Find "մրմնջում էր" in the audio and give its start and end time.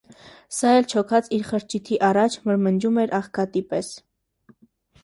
2.49-3.15